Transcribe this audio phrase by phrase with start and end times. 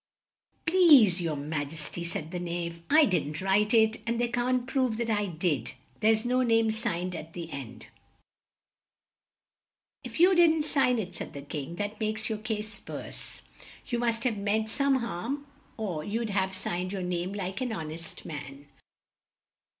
[0.65, 4.65] "Please your ma jes ty," said the Knave, "I didn't write it, and they can't
[4.65, 7.85] prove that I did; there's no name signed at the end."
[10.03, 13.41] "If you didn't sign it," said the King, "that makes your case worse.
[13.89, 15.45] You must have meant some harm
[15.77, 18.65] or you'd have signed your name like an hon est man."